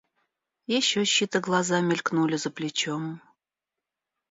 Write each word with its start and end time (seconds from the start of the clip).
Еще 0.77 0.99
чьи-то 1.13 1.39
глаза 1.47 1.77
мелькнули 1.81 2.35
за 2.35 2.49
плечом. 2.49 3.03